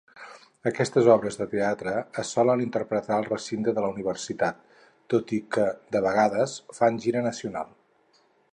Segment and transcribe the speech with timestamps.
[0.69, 1.93] Aquestes obres de teatre
[2.23, 4.65] es solen interpretar al recinte de la universitat,
[5.15, 7.73] tot i que de vegades fan gira nacional.